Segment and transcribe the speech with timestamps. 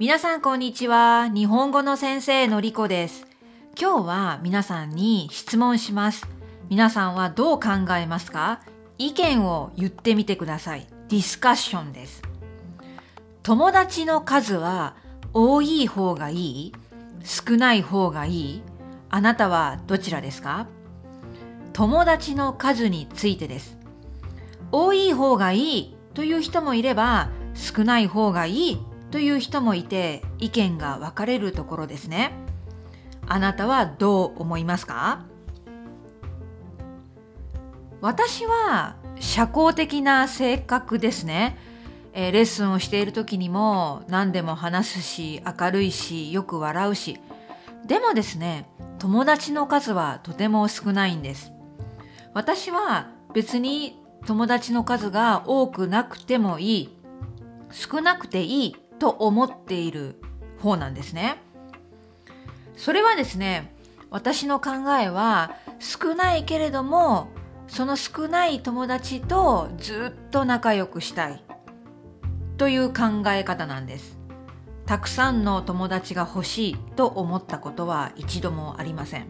[0.00, 1.28] 皆さんこんにちは。
[1.28, 3.28] 日本語の先生のりこです。
[3.80, 6.26] 今日は皆さんに質問します。
[6.68, 8.60] 皆さんはどう考えますか？
[8.98, 10.88] 意見を言ってみてください。
[11.08, 12.22] ディスカッションです。
[13.44, 14.96] 友達の数は
[15.32, 16.72] 多い方がいい？
[17.22, 18.62] 少ない方がいい？
[19.10, 20.66] あなたはどちらですか？
[21.72, 23.78] 友達の数についてです。
[24.72, 28.78] 多い方がいいという人もいれば少ない方がいい
[29.14, 32.32] という人もいて意見が分かれるところですね。
[33.28, 35.20] あなたはどう思いますか？
[38.00, 41.56] 私は社交的な性格ですね。
[42.12, 47.20] えーレッスンをしている時にも何でも話すし明るいしよく笑うし
[47.86, 51.52] でもですね友達の数はとても少ないんです
[52.32, 53.96] 私は別に
[54.26, 56.98] 友達の数が多くなくてもいい
[57.70, 60.20] 少なくていいと思っている
[60.60, 61.36] 方なんですね。
[62.76, 63.74] それはですね
[64.10, 64.70] 私の考
[65.00, 67.28] えは少ないけれども
[67.66, 71.42] その少ない友達とずっと仲良くしたい
[72.56, 74.18] という考え方なんです。
[74.86, 79.28] たくさんの友達が欲しいと思ったことは一度もありません、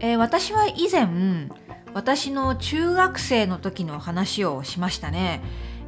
[0.00, 1.50] えー私は以前
[1.92, 5.42] 私の中学生の時の話をしましたね、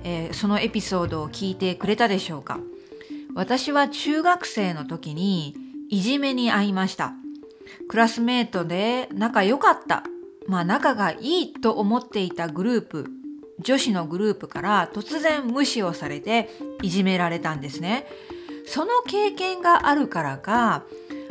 [0.09, 2.61] えーそのエピソードを聞いてくれたでしょうか？
[3.35, 5.55] 私は中学生の時に
[5.91, 7.13] いじめに遭いました
[7.89, 10.05] クラスメートで仲良かった
[10.47, 13.11] まあ仲がいいと思っていたグループ
[13.61, 16.51] 女子のグループから突然無視をされて
[16.83, 18.07] いじめられたんですね。
[18.67, 20.85] その経験があるからか、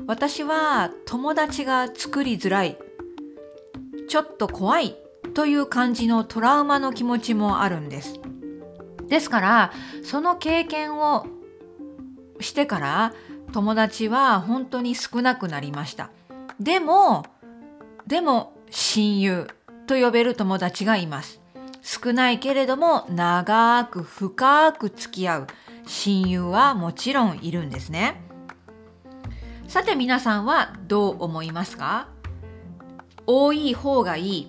[0.07, 2.77] 私は友達が作りづらい、
[4.07, 4.95] ちょっと怖い
[5.35, 8.19] という感じのトラウマの気持ちもあるんです。
[9.07, 9.71] ですから、
[10.03, 11.25] その経験を
[12.39, 13.13] してから
[13.51, 16.09] 友達は本当に少なくなりました。
[16.59, 17.25] でも、
[18.07, 19.47] でも親友
[19.87, 21.41] と呼べる友達がいます。
[21.81, 25.47] 少ないけれども長く深く付き合う
[25.85, 28.21] 親友はもちろんいるんですね。
[29.67, 32.07] さて皆さんはどう思いますか？
[33.27, 34.47] 多い方がいい。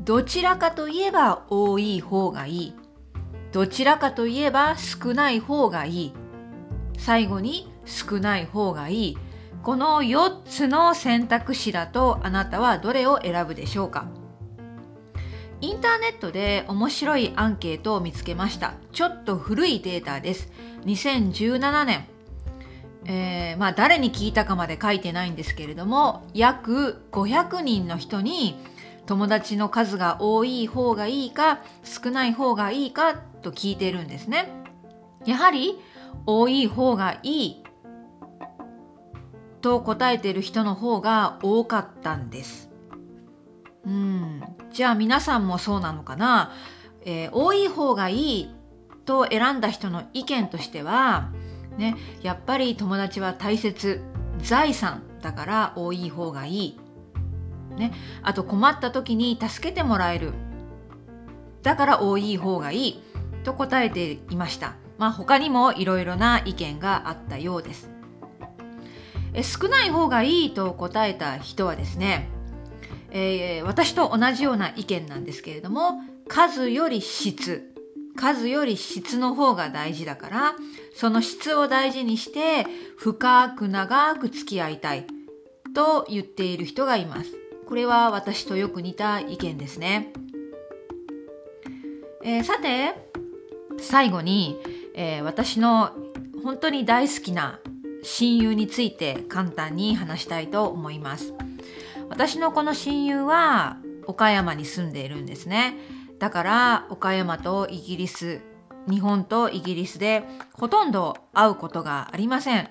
[0.00, 2.74] どちらかといえば多い方がいい。
[3.52, 6.12] どちらかといえば少ない方がいい。
[6.98, 9.18] 最後に少ない方がいい。
[9.62, 14.06] この4つの選択肢だとあなたはどれを選ぶでしょうか
[15.60, 18.74] インターネットで面白いアンケートを見つけました。
[18.92, 20.52] ちょっと古いデータです。
[20.84, 22.06] 2017年。
[23.06, 28.56] えーまあ誰に聞いたかまで書いてないんですけれども、約500人の人に
[29.06, 34.48] 友達の数が多い方がいいか少ない方がいいかと聞いてるんですね。
[35.24, 35.78] やはり
[36.26, 37.64] 多い方がいい
[39.60, 42.70] と答えている人の方が多かったんです。
[43.84, 44.42] うん、
[44.72, 46.52] じゃあ皆さんもそうなのかな、
[47.04, 48.54] えー多い方がいい
[49.04, 51.30] と選んだ人の意見としては、
[51.78, 54.02] ね、やっぱり友達は大切
[54.38, 56.78] 財産だから多い方がいい、
[57.76, 57.92] ね、
[58.22, 60.32] あと困った時に助けてもらえる。
[61.62, 63.02] だから多い方がいい。
[63.46, 64.74] と答えていました。
[64.98, 67.88] まあ他にもいろいろな意見があったようです。
[69.34, 72.28] え少ない方がいいと答えた人はですね
[73.10, 77.72] えー私と同じような意見なんですけれども数より質。
[78.16, 80.54] 数より質の方が大事だから
[80.94, 85.06] その質を大事にして深く長く付き合いたい。
[85.74, 87.30] と言っている人がいます。
[87.68, 90.12] これは私とよく似た意見ですね、
[92.24, 93.05] えーさて
[93.80, 94.56] 最後に、
[94.94, 95.90] えー私の
[96.44, 97.58] 本当に大好きな
[98.04, 101.34] 親友について簡単に話したいと思います。
[102.08, 105.74] 私のこの親友は岡山に住んでいるんですね。
[106.20, 108.40] だから岡山とイギリス
[108.88, 110.22] 日本とイギリスで
[110.52, 112.68] ほとんど会うことがありません。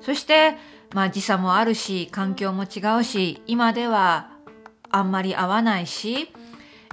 [0.00, 0.56] そして
[0.92, 4.30] まあ時差もあるし環境も違うし今では
[4.90, 6.32] あんまり会わないし、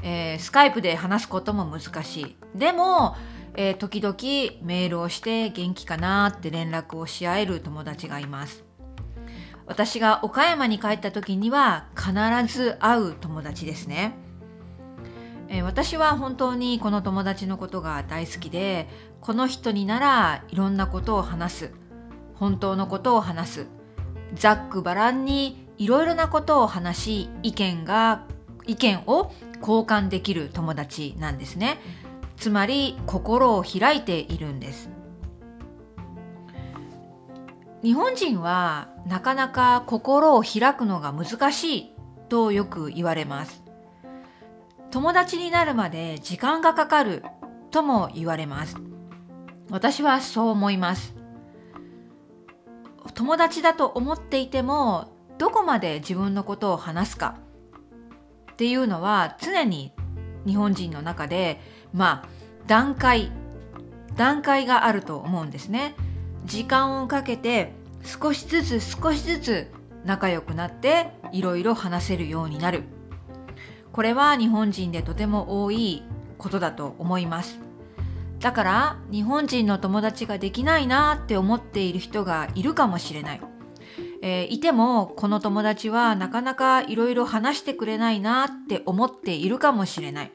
[0.04, 2.36] えースカイプで話すことも難しい。
[2.56, 3.16] でも、
[3.56, 4.16] えー時々
[4.66, 8.64] メールをして元気かなって連絡をし合える友達がいます。
[9.66, 12.12] 私が岡山に帰った時には必
[12.52, 14.16] ず会う友達ですね、
[15.48, 18.88] えー私は本当にこの友達のことが大好きで
[19.22, 21.72] この人にならいろんなことを話す。
[22.36, 23.68] 本当のことを話す。
[24.34, 28.24] ざっくばらんにいろいろなことを話し意見が
[28.66, 31.78] 意見を交換できる友達なんですね。
[32.40, 34.90] つまり心を開いているんです。
[37.84, 41.96] 日本人はなかなか心を開くのが難しい
[42.30, 43.64] とよく言われます。
[44.92, 47.24] 友達になるまで時間がかかる
[47.72, 48.78] とも言われます。
[49.70, 51.16] 私はそう思います。
[53.14, 57.38] 友達だと思っていてもどこまで自分のことを話すか
[58.54, 59.94] っていうのは常に
[60.46, 61.60] 日本人の中で
[61.94, 62.30] まあ
[62.68, 63.32] 段階
[64.16, 65.96] 段階があると思うんですね。
[66.46, 69.72] 時間をかけて少しずつ少しずつ
[70.06, 72.84] 仲良くなっていろいろ話せるようになる。
[73.92, 76.04] これは日本人でとても多い
[76.38, 77.60] ことだと思います。
[78.40, 83.42] だから日本人の友達ができないなって思っている人がいるかもしれない、
[84.22, 90.32] えー、いてもこの友達はなかなかいろいろ話してくれないなって思っているかもしれない。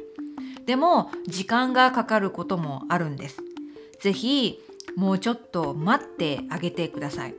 [0.66, 3.43] でも時間がかかることもあるんです
[4.00, 4.61] ぜひ
[4.96, 7.34] もうちょっと待ってあげてください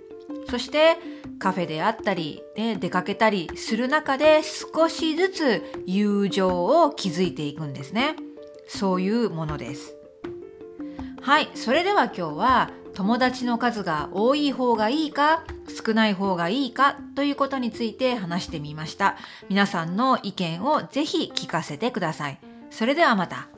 [0.50, 0.98] そして
[1.40, 8.16] カフェであったり、ね、出かけたりする中で少しずつ友情を築いていくんですね。
[8.68, 9.96] そういうものです。
[11.22, 15.44] はい、それでは今日は友達の数が多い方がいいか
[15.86, 19.18] 少ない方がいいかということについて話してみました。
[19.50, 22.55] 皆さんの意見をぜひ聞かせてください。
[22.76, 23.55] それではまた。